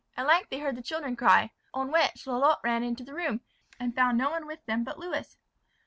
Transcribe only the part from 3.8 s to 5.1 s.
found no one with them but